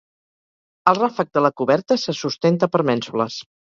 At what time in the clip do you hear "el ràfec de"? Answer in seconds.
0.91-1.43